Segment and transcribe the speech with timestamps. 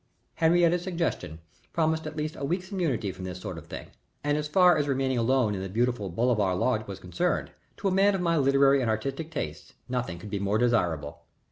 [0.33, 1.41] Henriette's suggestion
[1.73, 3.91] promised at least a week's immunity from this sort of thing,
[4.23, 7.91] and as far as remaining alone in the beautiful Bolivar Lodge was concerned, to a
[7.91, 11.19] man of my literary and artistic tastes nothing could be more desirable.